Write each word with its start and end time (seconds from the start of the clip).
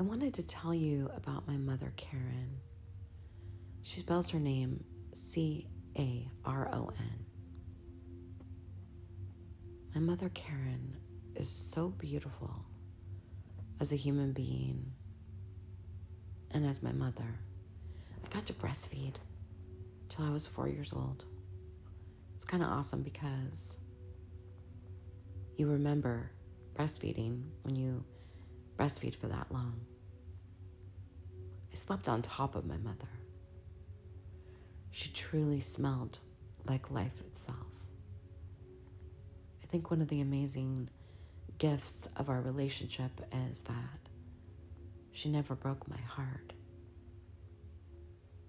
I 0.00 0.02
wanted 0.02 0.32
to 0.34 0.46
tell 0.46 0.72
you 0.72 1.10
about 1.14 1.46
my 1.46 1.58
mother, 1.58 1.92
Caron. 1.98 2.56
She 3.82 4.00
spells 4.00 4.30
her 4.30 4.40
name 4.40 4.82
C 5.12 5.68
A 5.98 6.26
R 6.42 6.70
O 6.72 6.90
N. 6.98 7.26
My 9.94 10.00
mother, 10.00 10.30
Caron, 10.30 10.96
is 11.36 11.50
so 11.50 11.90
beautiful 11.90 12.64
as 13.78 13.92
a 13.92 13.96
human 13.96 14.32
being 14.32 14.90
and 16.52 16.64
as 16.64 16.82
my 16.82 16.92
mother. 16.92 17.38
I 18.24 18.28
got 18.30 18.46
to 18.46 18.54
breastfeed 18.54 19.16
till 20.08 20.24
I 20.24 20.30
was 20.30 20.46
four 20.46 20.66
years 20.66 20.94
old. 20.94 21.26
It's 22.36 22.46
kind 22.46 22.62
of 22.62 22.70
awesome 22.70 23.02
because 23.02 23.78
you 25.58 25.66
remember 25.66 26.30
breastfeeding 26.74 27.42
when 27.64 27.76
you 27.76 28.02
breastfeed 28.78 29.14
for 29.14 29.26
that 29.26 29.52
long. 29.52 29.78
I 31.72 31.76
slept 31.76 32.08
on 32.08 32.22
top 32.22 32.54
of 32.54 32.66
my 32.66 32.76
mother. 32.76 33.08
She 34.90 35.10
truly 35.10 35.60
smelled 35.60 36.18
like 36.64 36.90
life 36.90 37.20
itself. 37.20 37.56
I 39.62 39.66
think 39.66 39.90
one 39.90 40.02
of 40.02 40.08
the 40.08 40.20
amazing 40.20 40.88
gifts 41.58 42.08
of 42.16 42.28
our 42.28 42.40
relationship 42.40 43.20
is 43.50 43.62
that 43.62 44.08
she 45.12 45.28
never 45.28 45.54
broke 45.54 45.88
my 45.88 46.00
heart. 46.00 46.52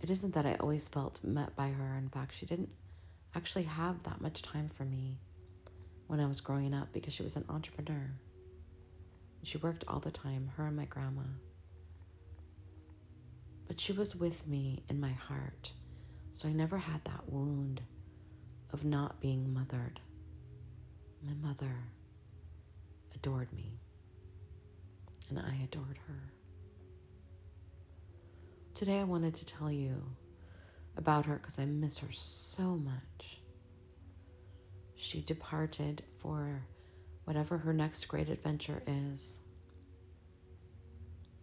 It 0.00 0.08
isn't 0.08 0.32
that 0.34 0.46
I 0.46 0.54
always 0.54 0.88
felt 0.88 1.22
met 1.22 1.54
by 1.54 1.68
her. 1.68 1.96
In 1.98 2.08
fact, 2.08 2.34
she 2.34 2.46
didn't 2.46 2.70
actually 3.34 3.64
have 3.64 4.02
that 4.04 4.20
much 4.20 4.42
time 4.42 4.68
for 4.68 4.84
me 4.84 5.18
when 6.06 6.20
I 6.20 6.26
was 6.26 6.40
growing 6.40 6.72
up 6.72 6.92
because 6.92 7.12
she 7.12 7.22
was 7.22 7.36
an 7.36 7.44
entrepreneur. 7.48 8.12
She 9.42 9.58
worked 9.58 9.84
all 9.86 10.00
the 10.00 10.10
time, 10.10 10.52
her 10.56 10.66
and 10.66 10.76
my 10.76 10.86
grandma. 10.86 11.22
But 13.70 13.78
she 13.78 13.92
was 13.92 14.16
with 14.16 14.48
me 14.48 14.82
in 14.88 14.98
my 14.98 15.12
heart, 15.12 15.74
so 16.32 16.48
I 16.48 16.52
never 16.52 16.76
had 16.76 17.04
that 17.04 17.30
wound 17.30 17.80
of 18.72 18.84
not 18.84 19.20
being 19.20 19.54
mothered. 19.54 20.00
My 21.24 21.34
mother 21.34 21.76
adored 23.14 23.52
me, 23.52 23.78
and 25.28 25.38
I 25.38 25.60
adored 25.62 26.00
her. 26.08 26.32
Today, 28.74 28.98
I 28.98 29.04
wanted 29.04 29.34
to 29.34 29.44
tell 29.44 29.70
you 29.70 30.02
about 30.96 31.26
her 31.26 31.36
because 31.36 31.60
I 31.60 31.64
miss 31.64 31.98
her 31.98 32.10
so 32.10 32.76
much. 32.76 33.40
She 34.96 35.20
departed 35.20 36.02
for 36.18 36.66
whatever 37.22 37.58
her 37.58 37.72
next 37.72 38.06
great 38.06 38.30
adventure 38.30 38.82
is 38.88 39.38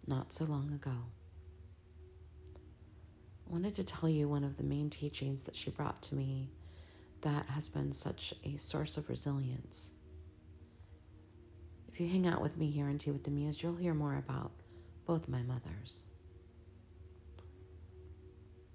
not 0.06 0.34
so 0.34 0.44
long 0.44 0.74
ago. 0.74 0.92
I 3.48 3.54
wanted 3.54 3.76
to 3.76 3.84
tell 3.84 4.10
you 4.10 4.28
one 4.28 4.44
of 4.44 4.58
the 4.58 4.64
main 4.64 4.90
teachings 4.90 5.44
that 5.44 5.56
she 5.56 5.70
brought 5.70 6.02
to 6.04 6.16
me 6.16 6.50
that 7.22 7.46
has 7.48 7.70
been 7.70 7.94
such 7.94 8.34
a 8.44 8.58
source 8.58 8.98
of 8.98 9.08
resilience. 9.08 9.92
If 11.88 12.02
you 12.02 12.10
hang 12.10 12.28
out 12.28 12.42
with 12.42 12.58
me 12.58 12.70
here 12.70 12.90
in 12.90 12.98
Tea 12.98 13.12
with 13.12 13.24
the 13.24 13.32
Muse, 13.32 13.64
you'll 13.64 13.76
hear 13.78 13.94
more 13.94 14.18
about 14.18 14.52
both 15.06 15.30
my 15.30 15.42
mothers. 15.44 16.04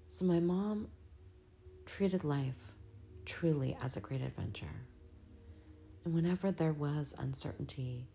So, 0.09 0.25
my 0.25 0.39
mom 0.39 0.87
treated 1.85 2.23
life 2.23 2.73
truly 3.25 3.77
as 3.81 3.95
a 3.95 4.01
great 4.01 4.21
adventure. 4.21 4.87
And 6.03 6.13
whenever 6.13 6.51
there 6.51 6.73
was 6.73 7.15
uncertainty, 7.17 8.07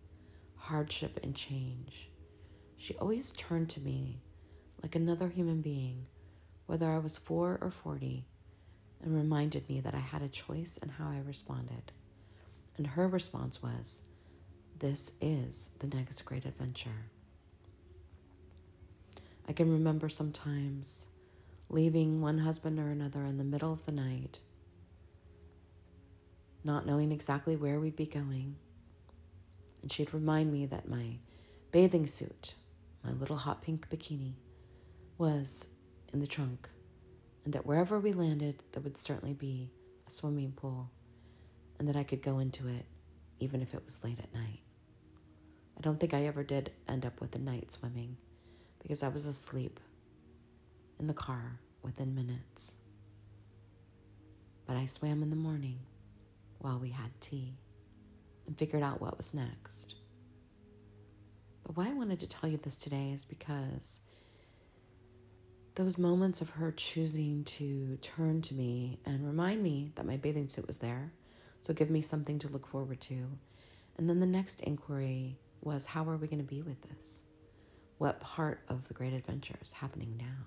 hardship, 0.56 1.20
and 1.22 1.34
change, 1.34 2.10
she 2.76 2.94
always 2.96 3.32
turned 3.32 3.70
to 3.70 3.80
me 3.80 4.20
like 4.82 4.94
another 4.94 5.28
human 5.28 5.60
being, 5.62 6.06
whether 6.68 6.88
I 6.88 6.98
was 6.98 7.16
four 7.16 7.58
or 7.60 7.70
40, 7.70 8.24
and 9.02 9.16
reminded 9.16 9.68
me 9.68 9.80
that 9.80 9.94
I 9.94 9.98
had 9.98 10.22
a 10.22 10.28
choice 10.28 10.78
in 10.80 10.90
how 10.90 11.08
I 11.08 11.18
responded. 11.26 11.90
And 12.76 12.86
her 12.86 13.08
response 13.08 13.60
was, 13.60 14.02
This 14.78 15.12
is 15.20 15.70
the 15.80 15.88
next 15.88 16.22
great 16.22 16.44
adventure. 16.44 17.10
I 19.48 19.52
can 19.52 19.72
remember 19.72 20.08
sometimes 20.08 21.08
leaving 21.68 22.20
one 22.20 22.38
husband 22.38 22.78
or 22.78 22.90
another 22.90 23.24
in 23.24 23.38
the 23.38 23.44
middle 23.44 23.72
of 23.72 23.84
the 23.84 23.92
night 23.92 24.38
not 26.64 26.86
knowing 26.86 27.12
exactly 27.12 27.56
where 27.56 27.80
we'd 27.80 27.96
be 27.96 28.06
going. 28.06 28.56
And 29.82 29.90
she'd 29.90 30.12
remind 30.12 30.52
me 30.52 30.66
that 30.66 30.88
my 30.88 31.18
bathing 31.70 32.06
suit, 32.06 32.54
my 33.02 33.12
little 33.12 33.36
hot 33.36 33.62
pink 33.62 33.88
bikini, 33.88 34.34
was 35.16 35.66
in 36.12 36.20
the 36.20 36.26
trunk, 36.26 36.68
and 37.44 37.52
that 37.54 37.66
wherever 37.66 37.98
we 37.98 38.12
landed, 38.12 38.62
there 38.72 38.82
would 38.82 38.96
certainly 38.96 39.34
be 39.34 39.70
a 40.06 40.10
swimming 40.10 40.52
pool, 40.52 40.90
and 41.78 41.88
that 41.88 41.96
I 41.96 42.04
could 42.04 42.22
go 42.22 42.38
into 42.38 42.68
it 42.68 42.86
even 43.40 43.62
if 43.62 43.74
it 43.74 43.84
was 43.84 44.02
late 44.02 44.18
at 44.18 44.34
night. 44.34 44.60
I 45.76 45.80
don't 45.80 46.00
think 46.00 46.12
I 46.12 46.24
ever 46.24 46.42
did 46.42 46.72
end 46.88 47.06
up 47.06 47.20
with 47.20 47.34
a 47.36 47.38
night 47.38 47.72
swimming 47.72 48.16
because 48.80 49.02
I 49.02 49.08
was 49.08 49.26
asleep 49.26 49.78
in 50.98 51.06
the 51.06 51.14
car 51.14 51.60
within 51.82 52.14
minutes. 52.14 52.74
But 54.66 54.76
I 54.76 54.86
swam 54.86 55.22
in 55.22 55.30
the 55.30 55.36
morning 55.36 55.78
while 56.58 56.78
we 56.78 56.90
had 56.90 57.20
tea 57.20 57.54
and 58.46 58.58
figured 58.58 58.82
out 58.82 59.00
what 59.00 59.16
was 59.16 59.34
next. 59.34 59.94
But 61.64 61.76
why 61.76 61.88
I 61.88 61.94
wanted 61.94 62.18
to 62.20 62.28
tell 62.28 62.50
you 62.50 62.56
this 62.56 62.76
today 62.76 63.12
is 63.12 63.24
because 63.24 64.00
those 65.78 65.96
moments 65.96 66.40
of 66.40 66.50
her 66.50 66.72
choosing 66.72 67.44
to 67.44 67.96
turn 68.02 68.42
to 68.42 68.52
me 68.52 68.98
and 69.06 69.24
remind 69.24 69.62
me 69.62 69.92
that 69.94 70.04
my 70.04 70.16
bathing 70.16 70.48
suit 70.48 70.66
was 70.66 70.78
there, 70.78 71.12
so 71.62 71.72
give 71.72 71.88
me 71.88 72.00
something 72.00 72.36
to 72.40 72.48
look 72.48 72.66
forward 72.66 73.00
to. 73.00 73.28
And 73.96 74.10
then 74.10 74.18
the 74.18 74.26
next 74.26 74.60
inquiry 74.62 75.38
was 75.62 75.86
how 75.86 76.02
are 76.10 76.16
we 76.16 76.26
going 76.26 76.40
to 76.40 76.44
be 76.44 76.62
with 76.62 76.82
this? 76.82 77.22
What 77.98 78.18
part 78.18 78.60
of 78.68 78.88
the 78.88 78.94
great 78.94 79.12
adventure 79.12 79.54
is 79.62 79.70
happening 79.70 80.16
now? 80.18 80.46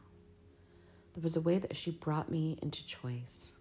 There 1.14 1.24
was 1.24 1.38
a 1.38 1.42
way 1.42 1.60
that 1.60 1.78
she 1.78 1.92
brought 1.92 2.30
me 2.30 2.60
into 2.62 2.86
choice 2.86 3.56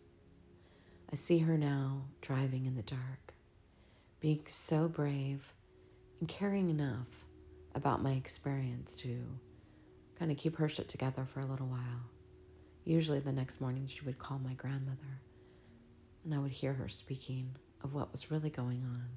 I 1.12 1.16
see 1.16 1.38
her 1.38 1.58
now 1.58 2.02
driving 2.20 2.66
in 2.66 2.76
the 2.76 2.82
dark, 2.82 3.34
being 4.20 4.42
so 4.46 4.86
brave 4.86 5.52
and 6.20 6.28
caring 6.28 6.70
enough 6.70 7.24
about 7.74 8.02
my 8.02 8.12
experience 8.12 8.94
to 8.98 9.24
kind 10.20 10.30
of 10.30 10.36
keep 10.36 10.56
her 10.56 10.68
shit 10.68 10.86
together 10.86 11.24
for 11.24 11.40
a 11.40 11.46
little 11.46 11.66
while. 11.66 12.04
Usually 12.84 13.20
the 13.20 13.32
next 13.32 13.58
morning 13.58 13.86
she 13.86 14.04
would 14.04 14.18
call 14.18 14.38
my 14.38 14.52
grandmother 14.52 15.22
and 16.22 16.34
I 16.34 16.38
would 16.38 16.50
hear 16.50 16.74
her 16.74 16.90
speaking 16.90 17.56
of 17.82 17.94
what 17.94 18.12
was 18.12 18.30
really 18.30 18.50
going 18.50 18.84
on. 18.84 19.08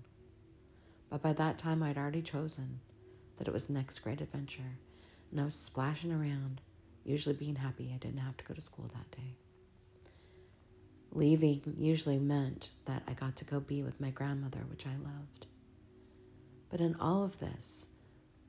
But 1.09 1.21
by 1.21 1.33
that 1.33 1.57
time 1.57 1.83
I'd 1.83 1.97
already 1.97 2.21
chosen 2.21 2.79
that 3.37 3.49
it 3.49 3.53
was 3.53 3.69
next 3.69 3.99
great 3.99 4.21
adventure 4.21 4.77
and 5.29 5.41
I 5.41 5.43
was 5.43 5.55
splashing 5.55 6.13
around, 6.13 6.61
usually 7.03 7.35
being 7.35 7.57
happy 7.57 7.91
I 7.93 7.97
didn't 7.97 8.19
have 8.19 8.37
to 8.37 8.45
go 8.45 8.53
to 8.53 8.61
school 8.61 8.89
that 8.93 9.11
day. 9.11 9.35
Leaving 11.11 11.75
usually 11.77 12.17
meant 12.17 12.69
that 12.85 13.03
I 13.09 13.13
got 13.13 13.35
to 13.37 13.45
go 13.45 13.59
be 13.59 13.83
with 13.83 13.99
my 13.99 14.09
grandmother, 14.09 14.61
which 14.69 14.87
I 14.87 14.91
loved. 14.91 15.47
But 16.69 16.79
in 16.79 16.95
all 16.95 17.25
of 17.25 17.39
this, 17.39 17.87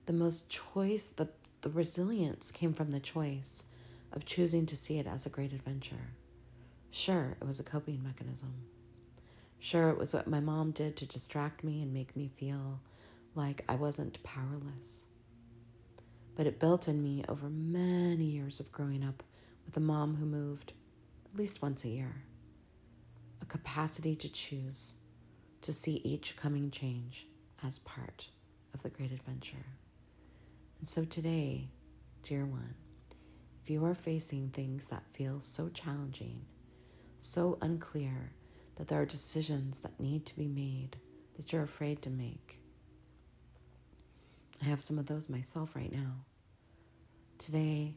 the 0.07 0.13
most 0.13 0.49
choice, 0.49 1.09
the, 1.09 1.29
the 1.65 1.71
resilience 1.71 2.51
came 2.51 2.75
from 2.75 2.91
the 2.91 3.01
choice 3.01 3.65
of 4.13 4.27
choosing 4.27 4.67
to 4.67 4.77
see 4.77 4.99
it 4.99 5.07
as 5.07 5.25
a 5.25 5.31
great 5.31 5.55
adventure. 5.55 6.13
Sure, 6.91 7.39
it 7.41 7.47
was 7.47 7.59
a 7.59 7.65
coping 7.65 8.03
mechanism. 8.05 8.53
Sure, 9.61 9.89
it 9.89 9.97
was 9.97 10.13
what 10.13 10.29
my 10.29 10.41
mom 10.41 10.73
did 10.73 10.95
to 10.95 11.07
distract 11.07 11.65
me 11.65 11.81
and 11.81 11.91
make 11.91 12.15
me 12.15 12.31
feel 12.37 12.81
like 13.35 13.65
I 13.67 13.77
wasn't 13.77 14.23
powerless. 14.23 15.06
But 16.37 16.47
it 16.47 16.61
built 16.61 16.87
in 16.87 17.03
me 17.03 17.25
over 17.31 17.49
many 17.49 18.25
years 18.25 18.61
of 18.61 18.71
growing 18.71 19.03
up 19.03 19.23
with 19.65 19.75
a 19.79 19.81
mom 19.81 20.17
who 20.17 20.27
moved 20.27 20.75
at 21.33 21.38
least 21.38 21.62
once 21.62 21.83
a 21.87 21.88
year 21.88 22.25
a 23.41 23.47
capacity 23.47 24.15
to 24.17 24.29
choose, 24.29 24.97
to 25.62 25.73
see 25.73 25.94
each 26.05 26.37
coming 26.37 26.71
change 26.71 27.27
as 27.67 27.79
part 27.79 28.29
of 28.75 28.83
the 28.83 28.91
great 28.91 29.12
adventure. 29.12 29.65
And 30.85 30.89
so 30.91 31.07
today, 31.07 31.71
dear 32.23 32.45
one, 32.45 32.75
if 33.63 33.71
you 33.71 33.87
are 33.87 33.95
facing 33.95 34.51
things 34.51 34.89
that 34.89 35.03
feel 35.15 35.41
so 35.41 35.71
challenging, 35.71 36.45
so 37.21 37.57
unclear, 37.63 38.35
that 38.77 38.89
there 38.89 39.01
are 39.01 39.07
decisions 39.07 39.79
that 39.79 39.99
need 39.99 40.27
to 40.27 40.37
be 40.37 40.47
made 40.47 40.99
that 41.39 41.55
you're 41.55 41.63
afraid 41.63 42.03
to 42.03 42.11
make, 42.11 42.61
I 44.61 44.67
have 44.67 44.83
some 44.83 44.99
of 44.99 45.07
those 45.07 45.31
myself 45.31 45.75
right 45.75 45.91
now. 45.91 46.27
Today, 47.39 47.97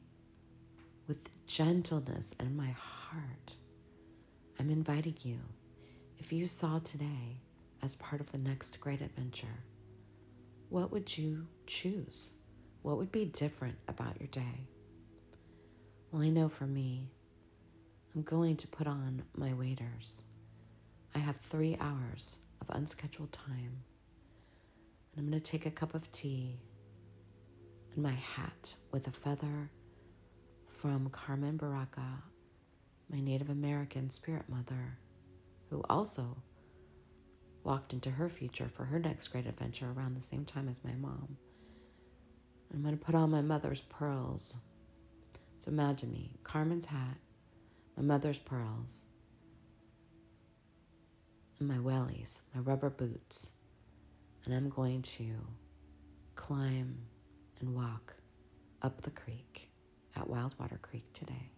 with 1.09 1.45
gentleness 1.45 2.35
in 2.39 2.55
my 2.55 2.69
heart, 2.69 3.57
I'm 4.61 4.69
inviting 4.69 5.17
you, 5.23 5.39
if 6.19 6.31
you 6.31 6.47
saw 6.47 6.79
today 6.79 7.41
as 7.83 7.97
part 7.97 8.21
of 8.21 8.31
the 8.31 8.37
next 8.37 8.79
great 8.79 9.01
adventure, 9.01 9.65
what 10.69 10.89
would 10.93 11.17
you 11.17 11.47
choose? 11.65 12.31
What 12.87 12.95
would 12.95 13.11
be 13.11 13.25
different 13.25 13.77
about 13.89 14.17
your 14.17 14.29
day? 14.29 14.69
Well, 16.09 16.21
I 16.21 16.29
know 16.29 16.47
for 16.47 16.65
me, 16.65 17.11
I'm 18.15 18.21
going 18.21 18.55
to 18.55 18.67
put 18.69 18.87
on 18.87 19.23
my 19.35 19.51
waders. 19.51 20.23
I 21.13 21.17
have 21.17 21.35
three 21.35 21.75
hours 21.81 22.39
of 22.61 22.73
unscheduled 22.73 23.33
time. 23.33 23.83
And 25.11 25.25
I'm 25.25 25.29
going 25.29 25.41
to 25.41 25.51
take 25.51 25.65
a 25.65 25.69
cup 25.69 25.95
of 25.95 26.09
tea 26.13 26.61
and 27.93 28.03
my 28.03 28.13
hat 28.13 28.75
with 28.93 29.05
a 29.09 29.11
feather 29.11 29.69
from 30.69 31.09
Carmen 31.09 31.57
Baraka, 31.57 32.23
my 33.11 33.19
Native 33.19 33.49
American 33.49 34.09
spirit 34.09 34.47
mother, 34.47 34.97
who 35.69 35.83
also 35.89 36.37
walked 37.65 37.91
into 37.91 38.11
her 38.11 38.29
future 38.29 38.69
for 38.69 38.85
her 38.85 38.97
next 38.97 39.27
great 39.27 39.45
adventure 39.45 39.91
around 39.91 40.15
the 40.15 40.23
same 40.23 40.45
time 40.45 40.69
as 40.69 40.85
my 40.85 40.93
mom. 40.93 41.35
I'm 42.77 42.83
going 42.83 42.95
to 42.95 43.03
put 43.03 43.15
on 43.15 43.31
my 43.31 43.41
mother's 43.41 43.81
pearls. 43.81 44.55
So 45.57 45.71
imagine 45.71 46.11
me, 46.11 46.29
Carmen's 46.43 46.85
hat, 46.85 47.17
my 47.95 48.03
mother's 48.03 48.37
pearls, 48.37 49.01
and 51.57 51.67
my 51.67 51.77
wellies, 51.77 52.41
my 52.53 52.61
rubber 52.61 52.91
boots. 52.91 53.49
And 54.45 54.53
I'm 54.53 54.69
going 54.69 55.01
to 55.01 55.25
climb 56.35 56.99
and 57.61 57.73
walk 57.73 58.15
up 58.83 59.01
the 59.01 59.09
creek 59.09 59.71
at 60.15 60.27
Wildwater 60.27 60.79
Creek 60.79 61.11
today. 61.13 61.49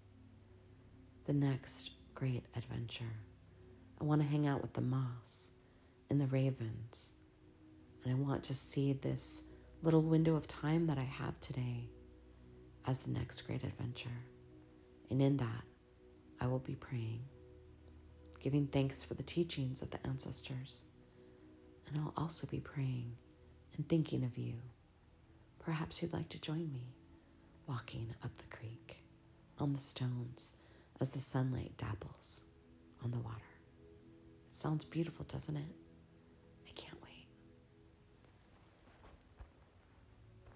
The 1.26 1.34
next 1.34 1.92
great 2.16 2.46
adventure. 2.56 3.18
I 4.00 4.06
want 4.06 4.22
to 4.22 4.28
hang 4.28 4.48
out 4.48 4.62
with 4.62 4.72
the 4.72 4.80
moss 4.80 5.50
and 6.10 6.22
the 6.22 6.28
ravens. 6.28 7.12
And 8.06 8.14
I 8.14 8.18
want 8.18 8.42
to 8.44 8.54
see 8.54 8.94
this 8.94 9.44
little 9.82 10.02
window 10.02 10.36
of 10.36 10.48
time 10.48 10.88
that 10.88 10.98
I 10.98 11.04
have 11.04 11.40
today 11.40 11.90
as 12.88 13.02
the 13.02 13.12
next 13.12 13.42
great 13.42 13.64
adventure. 13.64 14.10
And 15.10 15.22
in 15.22 15.38
that, 15.38 15.64
I 16.42 16.48
will 16.48 16.60
be 16.60 16.76
praying, 16.76 17.22
giving 18.40 18.68
thanks 18.68 19.04
for 19.04 19.14
the 19.14 19.24
teachings 19.24 19.82
of 19.82 19.90
the 19.92 20.06
ancestors. 20.06 20.86
And 21.88 21.98
I'll 21.98 22.14
also 22.18 22.46
be 22.48 22.60
praying 22.60 23.16
and 23.76 23.88
thinking 23.88 24.24
of 24.24 24.38
you. 24.38 24.56
Perhaps 25.60 26.02
you'd 26.02 26.14
like 26.14 26.30
to 26.30 26.42
join 26.42 26.72
me 26.72 26.96
walking 27.68 28.14
up 28.24 28.32
the 28.38 28.56
creek 28.56 29.04
on 29.60 29.74
the 29.74 29.80
stones 29.80 30.54
as 31.00 31.12
the 31.12 31.20
sunlight 31.20 31.74
dapples 31.78 32.42
on 33.04 33.12
the 33.12 33.20
water. 33.20 33.38
Sounds 34.50 34.84
beautiful, 34.86 35.26
doesn't 35.26 35.56
it? 35.56 35.76